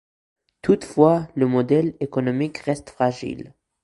[0.63, 3.53] Toutefois, le modèle économique reste fragile.